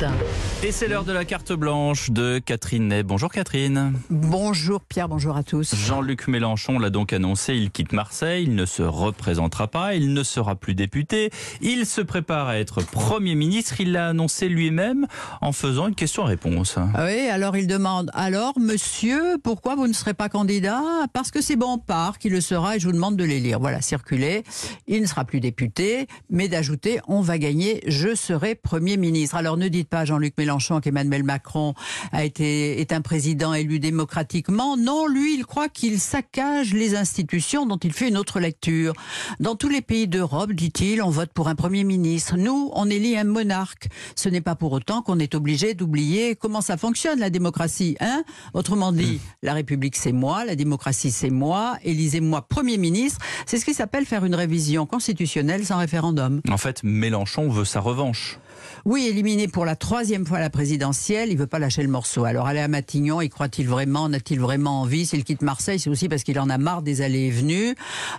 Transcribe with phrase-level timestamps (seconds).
[0.00, 0.49] Costa.
[0.62, 3.02] Et c'est l'heure de la carte blanche de Catherine Ney.
[3.02, 3.94] Bonjour Catherine.
[4.10, 5.74] Bonjour Pierre, bonjour à tous.
[5.74, 10.22] Jean-Luc Mélenchon l'a donc annoncé, il quitte Marseille, il ne se représentera pas, il ne
[10.22, 11.30] sera plus député,
[11.62, 15.06] il se prépare à être Premier ministre, il l'a annoncé lui-même
[15.40, 16.76] en faisant une question-réponse.
[16.76, 20.82] Ah oui, alors il demande, alors monsieur, pourquoi vous ne serez pas candidat?
[21.14, 23.60] Parce que c'est Bompard qui le sera et je vous demande de les lire.
[23.60, 24.44] Voilà, circuler,
[24.86, 29.36] il ne sera plus député, mais d'ajouter, on va gagner, je serai Premier ministre.
[29.36, 31.74] Alors ne dites pas Jean-Luc Mélenchon qu'Emmanuel Macron
[32.12, 34.76] a été, est un président élu démocratiquement.
[34.76, 38.94] Non, lui, il croit qu'il saccage les institutions dont il fait une autre lecture.
[39.38, 42.36] Dans tous les pays d'Europe, dit-il, on vote pour un Premier ministre.
[42.36, 43.88] Nous, on élit un monarque.
[44.16, 47.96] Ce n'est pas pour autant qu'on est obligé d'oublier comment ça fonctionne, la démocratie.
[48.00, 48.24] Hein?
[48.54, 53.20] Autrement dit, la République, c'est moi, la démocratie, c'est moi, élisez-moi Premier ministre.
[53.46, 56.40] C'est ce qui s'appelle faire une révision constitutionnelle sans référendum.
[56.50, 58.38] En fait, Mélenchon veut sa revanche.
[58.84, 62.24] Oui, éliminé pour la troisième fois la présidentielle, il veut pas lâcher le morceau.
[62.24, 65.06] Alors aller à Matignon, y croit-il vraiment N'a-t-il vraiment envie?
[65.06, 67.74] S'il quitte Marseille, c'est aussi parce qu'il en a marre des allées et venues.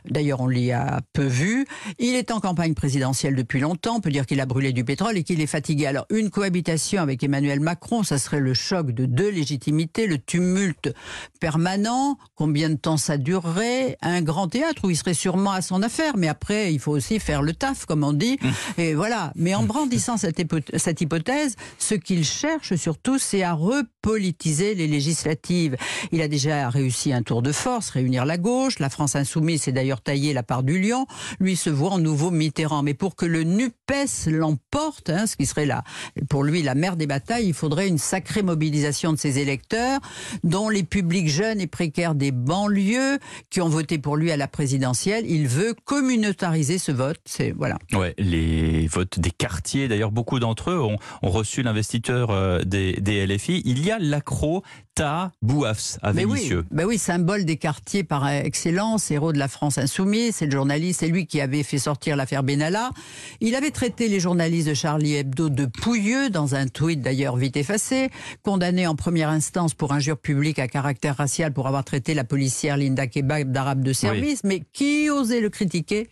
[0.10, 1.66] D'ailleurs, on l'y a peu vu.
[2.00, 3.98] Il est en campagne présidentielle depuis longtemps.
[3.98, 5.86] On peut dire qu'il a brûlé du pétrole et qu'il est fatigué.
[5.86, 10.94] Alors une cohabitation avec Emmanuel Macron, ça serait le choc de deux légitimités, le tumulte
[11.40, 12.18] permanent.
[12.36, 13.98] Combien de temps ça durerait?
[14.02, 17.20] Un grand théâtre où il serait sûrement à son affaire, mais après, il faut aussi
[17.20, 18.38] faire le taf, comme on dit.
[18.42, 18.82] Mmh.
[18.82, 19.32] Et voilà.
[19.36, 20.31] Mais en brandissant cette
[20.76, 23.54] cette hypothèse, ce qu'il cherche surtout, c'est à
[24.02, 25.76] repolitiser les législatives.
[26.12, 28.80] Il a déjà réussi un tour de force, réunir la gauche.
[28.80, 31.06] La France insoumise s'est d'ailleurs taillé la part du lion.
[31.40, 32.84] Lui se voit en nouveau Mitterrand.
[32.84, 35.84] Mais pour que le NUPES l'emporte, hein, ce qui serait là,
[36.30, 40.00] pour lui la mère des batailles, il faudrait une sacrée mobilisation de ses électeurs,
[40.44, 44.48] dont les publics jeunes et précaires des banlieues qui ont voté pour lui à la
[44.48, 45.26] présidentielle.
[45.28, 47.20] Il veut communautariser ce vote.
[47.26, 47.78] C'est voilà.
[47.94, 49.88] Ouais, les votes des quartiers.
[49.88, 53.62] D'ailleurs, beaucoup d'entre eux ont, ont reçu l'investiture euh, des, des, LFI.
[53.66, 56.66] Il y a l'accro Ta Bouafs à Vénissieux.
[56.70, 60.36] Oui, ben oui, symbole des quartiers par excellence, héros de la France insoumise.
[60.36, 62.92] C'est le journaliste, c'est lui qui avait fait sortir l'affaire Benalla.
[63.40, 67.56] Il avait traité les journalistes de Charlie Hebdo de pouilleux dans un tweet d'ailleurs vite
[67.58, 68.10] effacé,
[68.44, 72.78] condamné en première instance pour injure publique à caractère racial pour avoir traité la policière
[72.78, 74.50] Linda Kebab d'arabe de service, oui.
[74.50, 76.10] mais qui osait le critiquer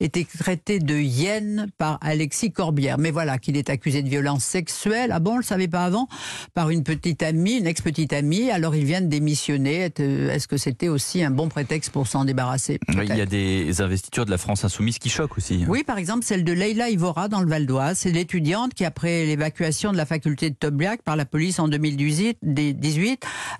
[0.00, 2.98] était traité de hyène par Alexis Corbière.
[2.98, 5.10] Mais voilà, qu'il est accusé de violence sexuelle.
[5.12, 6.08] Ah bon, on le savait pas avant
[6.54, 8.50] Par une petite amie, une ex-petite amie.
[8.50, 9.90] Alors il vient de démissionner.
[9.98, 14.26] Est-ce que c'était aussi un bon prétexte pour s'en débarrasser Il y a des investitures
[14.26, 15.64] de la France insoumise qui choquent aussi.
[15.68, 17.98] Oui, par exemple celle de Leila Ivora dans le Val d'Oise.
[17.98, 22.38] C'est l'étudiante qui, après l'évacuation de la faculté de Tobliac par la police en 2018,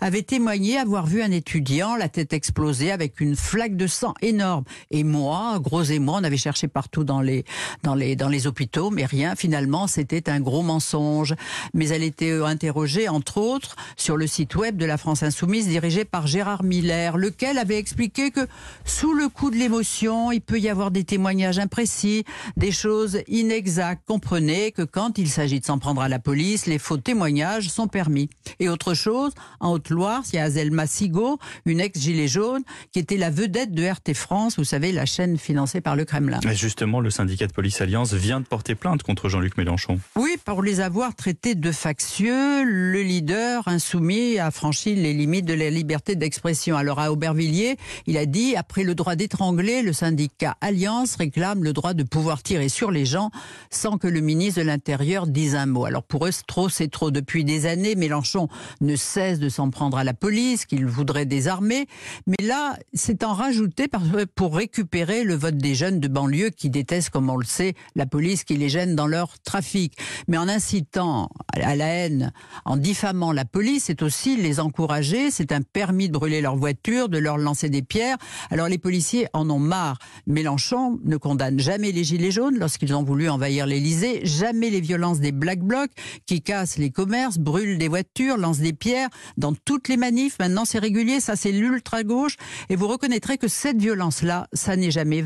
[0.01, 4.65] avait témoigné avoir vu un étudiant, la tête explosée, avec une flaque de sang énorme.
[4.91, 7.45] Et moi, gros et moi, on avait cherché partout dans les,
[7.83, 9.35] dans les, dans les hôpitaux, mais rien.
[9.37, 11.35] Finalement, c'était un gros mensonge.
[11.75, 13.48] Mais elle était interrogée, entre autres,
[13.97, 18.31] sur le site web de la France Insoumise, dirigé par Gérard Miller, lequel avait expliqué
[18.31, 18.47] que
[18.85, 22.25] sous le coup de l'émotion, il peut y avoir des témoignages imprécis,
[22.57, 24.03] des choses inexactes.
[24.07, 27.89] Comprenez que quand il s'agit de s'en prendre à la police, les faux témoignages sont
[27.89, 28.29] permis.
[28.61, 33.17] Et autre chose, en Haute-Loire, il y a Azelma Sigo, une ex-gilet jaune, qui était
[33.17, 36.41] la vedette de RT France, vous savez, la chaîne financée par le Kremlin.
[36.49, 40.01] Et justement, le syndicat de police Alliance vient de porter plainte contre Jean-Luc Mélenchon.
[40.17, 45.55] Oui, pour les avoir traités de factieux, le leader insoumis a franchi les limites de
[45.55, 46.77] la liberté d'expression.
[46.77, 47.77] Alors à Aubervilliers,
[48.07, 52.43] il a dit, après le droit d'étrangler, le syndicat Alliance réclame le droit de pouvoir
[52.43, 53.31] tirer sur les gens
[53.71, 55.85] sans que le ministre de l'Intérieur dise un mot.
[55.85, 57.11] Alors pour eux, trop, c'est trop.
[57.11, 58.49] Depuis des années, Mélenchon
[58.81, 61.87] ne cesse de s'en prendre à la police, qu'il voudrait désarmer.
[62.27, 63.87] Mais là, c'est en rajouter
[64.35, 68.07] pour récupérer le vote des jeunes de banlieue qui détestent, comme on le sait, la
[68.07, 69.97] police qui les gêne dans leur trafic.
[70.27, 72.33] Mais en incitant à la haine,
[72.65, 75.31] en diffamant la police, c'est aussi les encourager.
[75.31, 78.17] C'est un permis de brûler leur voiture, de leur lancer des pierres.
[78.51, 79.99] Alors les policiers en ont marre.
[80.27, 85.21] Mélenchon ne condamne jamais les gilets jaunes lorsqu'ils ont voulu envahir l'Élysée, jamais les violences
[85.21, 85.91] des black blocs
[86.27, 90.39] qui cassent les commerces, brûlent des voitures, lancent des pierres dans toutes les manifs.
[90.39, 91.21] Maintenant, c'est régulier.
[91.21, 92.37] Ça, c'est l'ultra gauche.
[92.69, 95.25] Et vous reconnaîtrez que cette violence-là, ça n'est jamais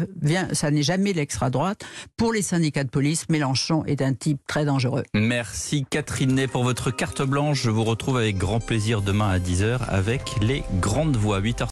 [0.53, 1.85] ça n'est jamais l'extra droite.
[2.17, 5.03] Pour les syndicats de police, Mélenchon est un type très dangereux.
[5.15, 7.63] Merci Catherine pour votre carte blanche.
[7.63, 11.43] Je vous retrouve avec grand plaisir demain à 10h avec les grandes voix.
[11.43, 11.61] 8h